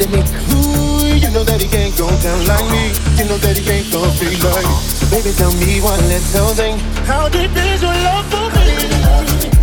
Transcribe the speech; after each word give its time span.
Ooh, 0.00 1.04
you 1.14 1.30
know 1.30 1.44
that 1.44 1.60
he 1.60 1.68
can't 1.68 1.94
go 1.96 2.08
down 2.22 2.46
like 2.46 2.64
me. 2.72 2.88
You 3.20 3.28
know 3.28 3.36
that 3.36 3.56
he 3.56 3.62
can't 3.62 3.84
go 3.92 4.08
free 4.16 4.36
like 4.40 4.64
me. 4.64 4.76
Baby, 5.10 5.36
tell 5.36 5.52
me 5.60 5.80
one 5.80 6.00
little 6.08 6.54
thing. 6.54 6.78
How 7.04 7.28
deep 7.28 7.50
is 7.54 7.82
your 7.82 7.92
love 7.92 8.24
for 8.30 8.48
me? 8.56 9.59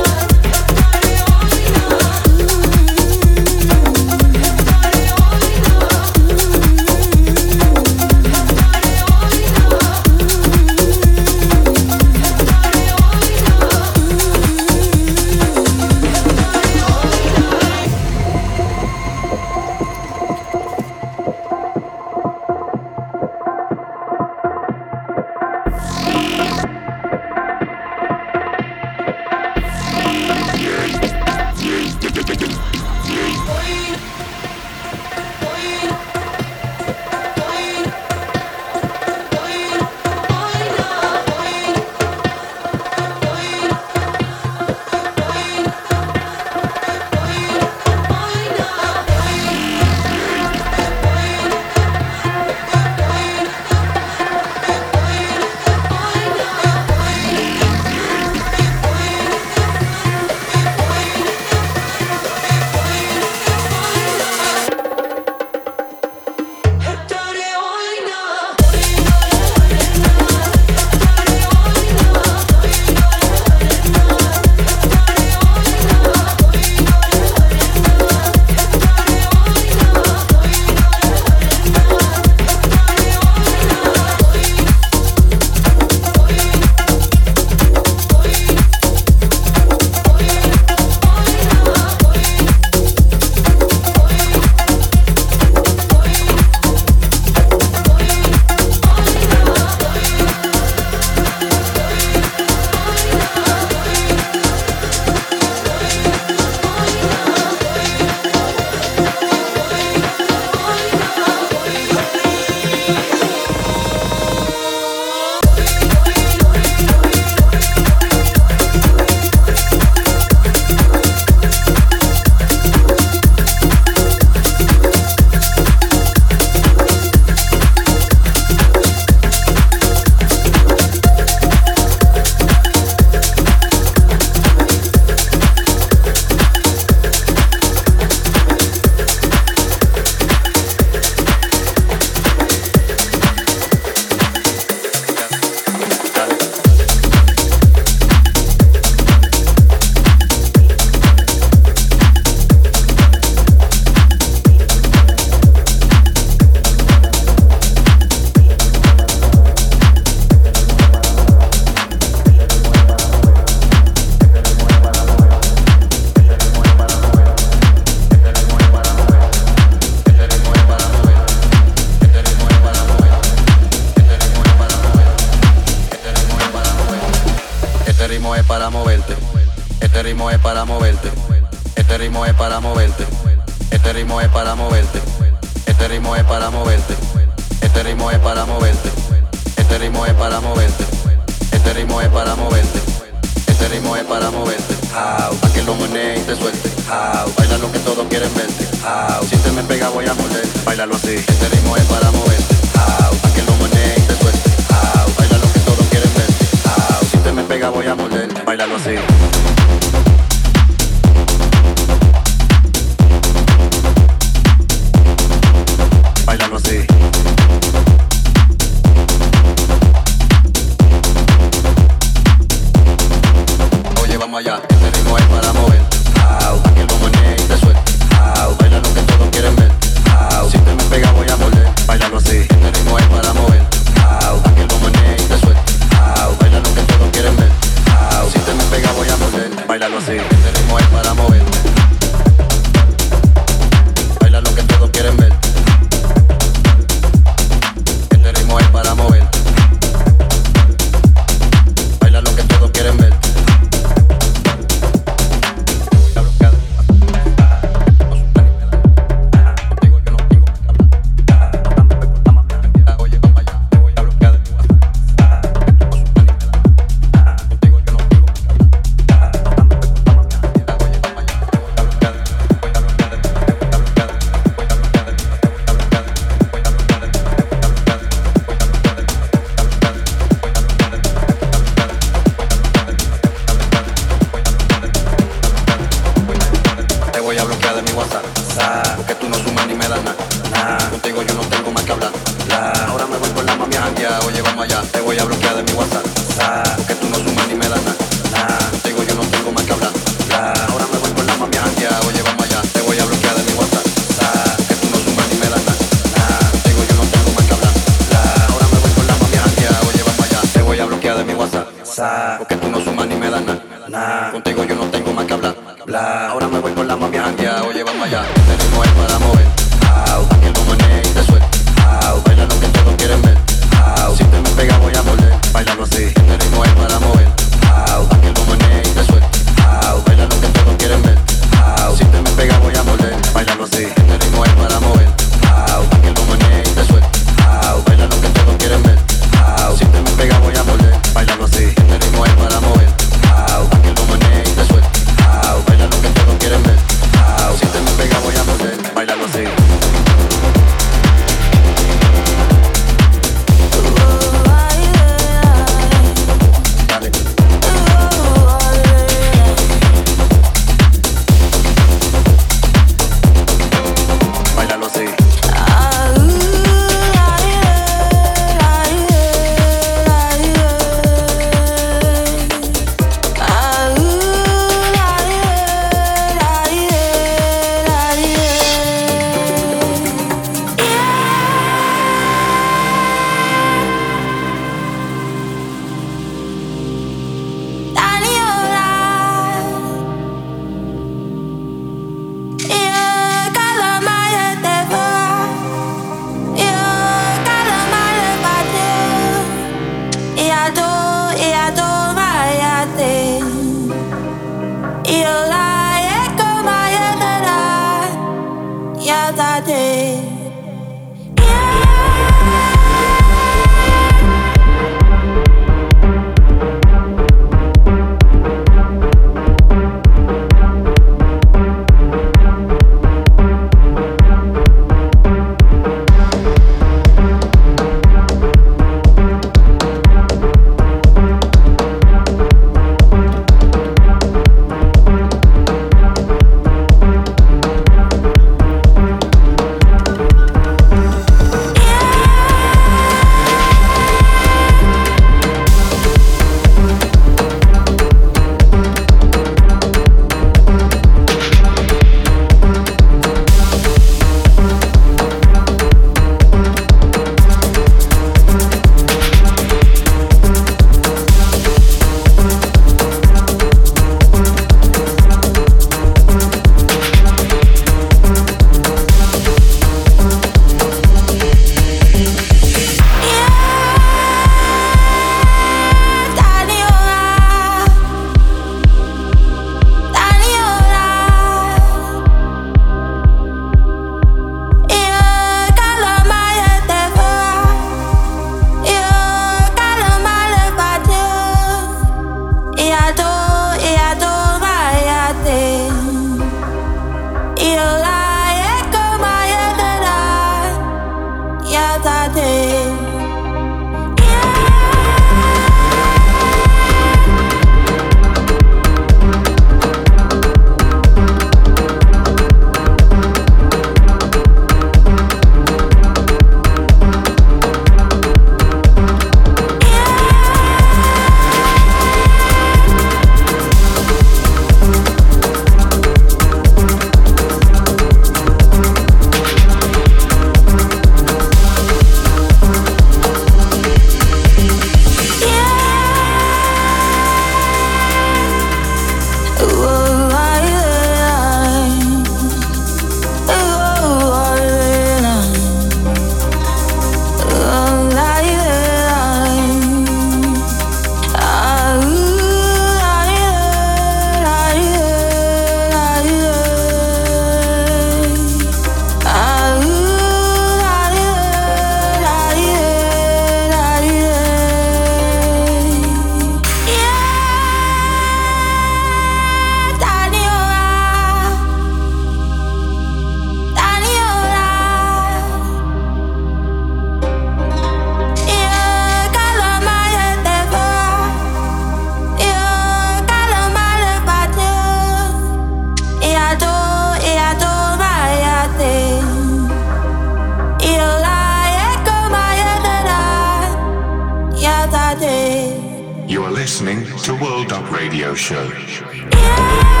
Radio 598.71 600.00